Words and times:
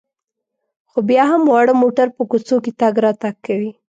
خو 0.89 0.99
بیا 1.09 1.23
هم 1.31 1.41
واړه 1.45 1.73
موټر 1.81 2.07
په 2.15 2.23
کوڅو 2.29 2.55
کې 2.63 2.71
تګ 2.81 2.93
راتګ 3.05 3.35
کوي. 3.45 3.71